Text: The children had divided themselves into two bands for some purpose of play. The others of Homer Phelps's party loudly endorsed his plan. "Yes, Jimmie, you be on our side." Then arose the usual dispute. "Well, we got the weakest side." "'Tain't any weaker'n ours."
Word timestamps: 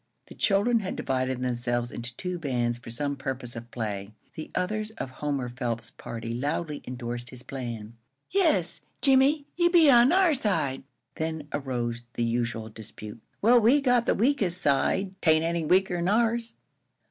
The 0.29 0.33
children 0.33 0.79
had 0.79 0.95
divided 0.95 1.43
themselves 1.43 1.91
into 1.91 2.17
two 2.17 2.39
bands 2.39 2.79
for 2.79 2.89
some 2.89 3.15
purpose 3.15 3.55
of 3.55 3.69
play. 3.69 4.13
The 4.33 4.49
others 4.55 4.89
of 4.97 5.11
Homer 5.11 5.47
Phelps's 5.47 5.91
party 5.91 6.33
loudly 6.33 6.81
endorsed 6.87 7.29
his 7.29 7.43
plan. 7.43 7.93
"Yes, 8.31 8.81
Jimmie, 9.03 9.45
you 9.55 9.69
be 9.69 9.91
on 9.91 10.11
our 10.11 10.33
side." 10.33 10.81
Then 11.17 11.47
arose 11.53 12.01
the 12.15 12.23
usual 12.23 12.67
dispute. 12.69 13.21
"Well, 13.43 13.59
we 13.61 13.79
got 13.79 14.07
the 14.07 14.15
weakest 14.15 14.59
side." 14.59 15.13
"'Tain't 15.21 15.45
any 15.45 15.65
weaker'n 15.65 16.07
ours." 16.09 16.55